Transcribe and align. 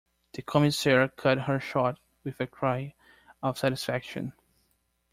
The 0.33 0.41
Commissaire 0.41 1.09
cut 1.09 1.41
her 1.41 1.59
short 1.59 1.99
with 2.23 2.39
a 2.41 2.47
cry 2.47 2.95
of 3.43 3.59
satisfaction. 3.59 4.33